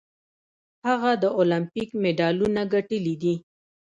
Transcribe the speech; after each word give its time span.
هغه 0.87 1.11
د 1.23 1.25
المپیک 1.39 1.89
مډالونه 2.01 2.61
ګټلي 2.73 3.15
دي. 3.21 3.35